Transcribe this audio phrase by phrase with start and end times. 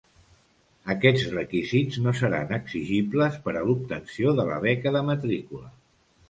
[0.93, 5.71] Aquests requisits no seran exigibles per a l'obtenció de la beca de matrícula.